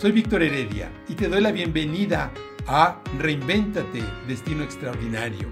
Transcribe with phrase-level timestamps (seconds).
[0.00, 2.32] Soy Víctor Heredia y te doy la bienvenida
[2.66, 5.46] a Reinvéntate, Destino Extraordinario.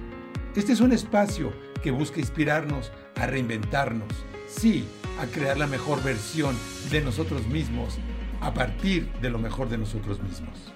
[0.57, 1.53] Este es un espacio
[1.83, 4.11] que busca inspirarnos a reinventarnos,
[4.49, 4.87] sí,
[5.19, 6.57] a crear la mejor versión
[6.91, 7.99] de nosotros mismos
[8.41, 10.73] a partir de lo mejor de nosotros mismos.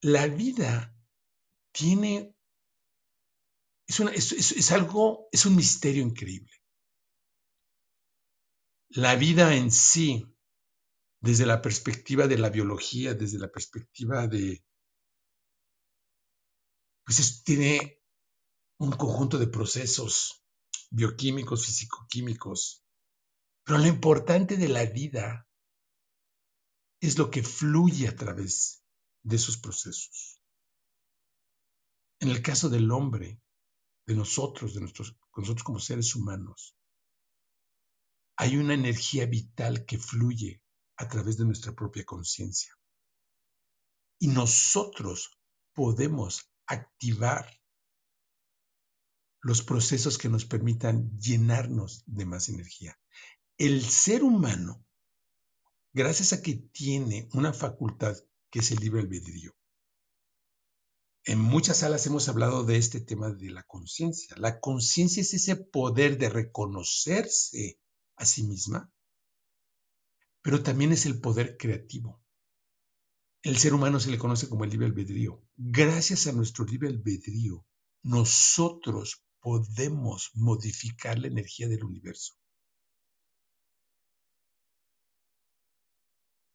[0.00, 0.94] La vida
[1.72, 2.36] tiene,
[3.88, 6.57] es, es algo, es un misterio increíble
[8.90, 10.26] la vida en sí,
[11.20, 14.64] desde la perspectiva de la biología, desde la perspectiva de,
[17.04, 18.00] pues tiene
[18.78, 20.44] un conjunto de procesos
[20.90, 22.84] bioquímicos, físico-químicos,
[23.64, 25.48] pero lo importante de la vida
[27.00, 28.82] es lo que fluye a través
[29.22, 30.40] de esos procesos.
[32.20, 33.40] En el caso del hombre,
[34.06, 36.77] de nosotros, de nosotros, nosotros como seres humanos,
[38.40, 40.62] hay una energía vital que fluye
[40.96, 42.72] a través de nuestra propia conciencia.
[44.20, 45.40] Y nosotros
[45.74, 47.50] podemos activar
[49.40, 52.96] los procesos que nos permitan llenarnos de más energía.
[53.56, 54.86] El ser humano,
[55.92, 58.16] gracias a que tiene una facultad
[58.50, 59.52] que es el libre albedrío,
[61.24, 64.36] en muchas salas hemos hablado de este tema de la conciencia.
[64.38, 67.80] La conciencia es ese poder de reconocerse
[68.18, 68.92] a sí misma,
[70.42, 72.22] pero también es el poder creativo.
[73.42, 75.44] El ser humano se le conoce como el libre albedrío.
[75.56, 77.64] Gracias a nuestro libre albedrío,
[78.02, 82.34] nosotros podemos modificar la energía del universo.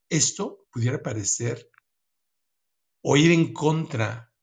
[0.10, 1.72] Esto pudiera parecer
[3.02, 4.34] o ir en contra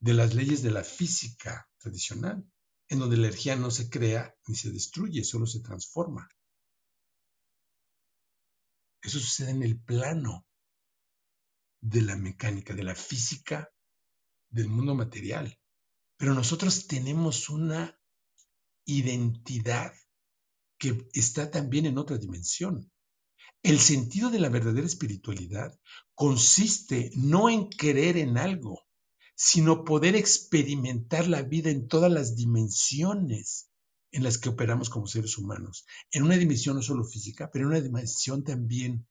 [0.00, 2.50] de las leyes de la física tradicional,
[2.92, 6.28] en donde la energía no se crea ni se destruye, solo se transforma.
[9.00, 10.46] Eso sucede en el plano
[11.80, 13.70] de la mecánica, de la física,
[14.50, 15.58] del mundo material.
[16.18, 17.98] Pero nosotros tenemos una
[18.84, 19.94] identidad
[20.78, 22.92] que está también en otra dimensión.
[23.62, 25.80] El sentido de la verdadera espiritualidad
[26.14, 28.82] consiste no en creer en algo,
[29.44, 33.68] sino poder experimentar la vida en todas las dimensiones
[34.12, 35.84] en las que operamos como seres humanos.
[36.12, 39.04] En una dimensión no solo física, pero en una dimensión también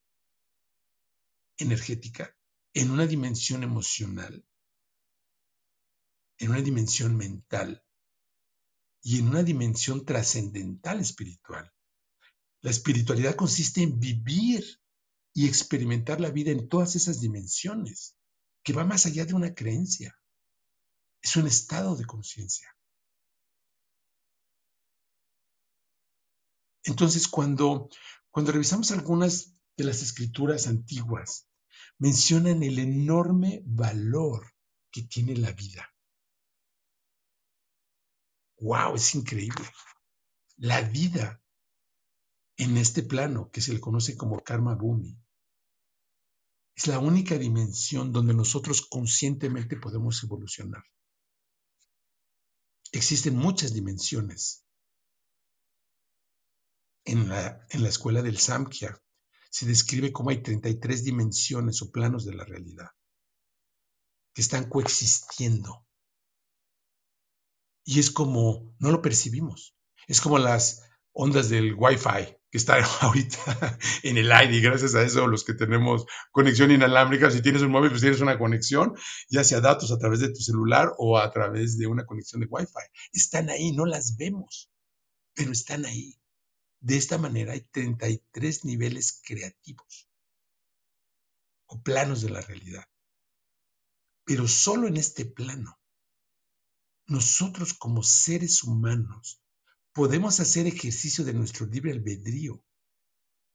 [1.58, 2.34] energética,
[2.74, 4.46] en una dimensión emocional,
[6.38, 7.84] en una dimensión mental
[9.02, 11.74] y en una dimensión trascendental espiritual.
[12.62, 14.64] La espiritualidad consiste en vivir
[15.34, 18.16] y experimentar la vida en todas esas dimensiones
[18.64, 20.18] que va más allá de una creencia.
[21.22, 22.76] Es un estado de conciencia.
[26.84, 27.90] Entonces, cuando,
[28.32, 31.48] cuando revisamos algunas de las escrituras antiguas,
[32.00, 34.52] mencionan el enorme valor
[34.92, 35.88] que tiene la vida.
[38.60, 38.96] ¡Wow!
[38.96, 39.66] Es increíble.
[40.58, 41.42] La vida
[42.58, 45.18] en este plano que se le conoce como karma bhumi
[46.76, 50.84] es la única dimensión donde nosotros conscientemente podemos evolucionar.
[52.92, 54.66] Existen muchas dimensiones.
[57.06, 59.02] En la, en la escuela del Samkhya
[59.50, 62.90] se describe cómo hay 33 dimensiones o planos de la realidad
[64.34, 65.86] que están coexistiendo.
[67.84, 69.76] Y es como, no lo percibimos.
[70.08, 75.04] Es como las ondas del Wi-Fi que está ahorita en el aire y gracias a
[75.04, 78.94] eso los que tenemos conexión inalámbrica, si tienes un móvil, pues tienes una conexión,
[79.30, 82.48] ya sea datos a través de tu celular o a través de una conexión de
[82.48, 82.92] Wi-Fi.
[83.14, 84.70] Están ahí, no las vemos,
[85.34, 86.20] pero están ahí.
[86.82, 90.10] De esta manera hay 33 niveles creativos
[91.68, 92.84] o planos de la realidad.
[94.26, 95.80] Pero solo en este plano,
[97.06, 99.41] nosotros como seres humanos
[99.94, 102.64] podemos hacer ejercicio de nuestro libre albedrío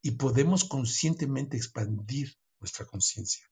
[0.01, 3.49] y podemos conscientemente expandir nuestra conciencia.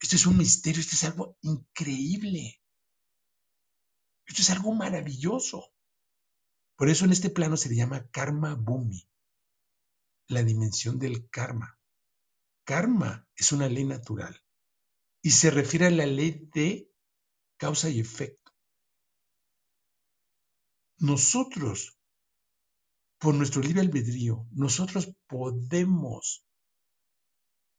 [0.00, 2.60] Esto es un misterio, esto es algo increíble.
[4.26, 5.72] Esto es algo maravilloso.
[6.76, 9.08] Por eso en este plano se le llama karma bhumi,
[10.28, 11.78] la dimensión del karma.
[12.64, 14.42] Karma es una ley natural
[15.22, 16.90] y se refiere a la ley de
[17.56, 18.43] causa y efecto.
[20.98, 21.98] Nosotros,
[23.18, 26.46] por nuestro libre albedrío, nosotros podemos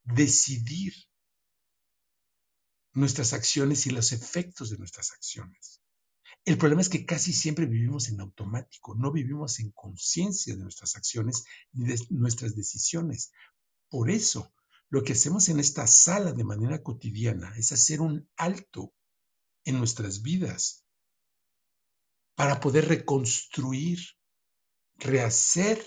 [0.04, 0.94] decidir
[2.92, 5.82] nuestras acciones y los efectos de nuestras acciones.
[6.44, 10.96] El problema es que casi siempre vivimos en automático, no vivimos en conciencia de nuestras
[10.96, 13.32] acciones ni de nuestras decisiones.
[13.90, 14.54] Por eso,
[14.88, 18.94] lo que hacemos en esta sala de manera cotidiana es hacer un alto
[19.64, 20.85] en nuestras vidas
[22.36, 23.98] para poder reconstruir,
[24.96, 25.84] rehacer,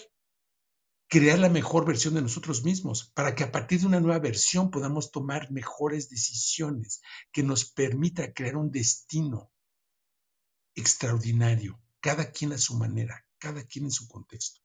[1.07, 4.69] crear la mejor versión de nosotros mismos, para que a partir de una nueva versión
[4.69, 7.01] podamos tomar mejores decisiones
[7.31, 9.51] que nos permita crear un destino
[10.75, 14.61] extraordinario, cada quien a su manera, cada quien en su contexto.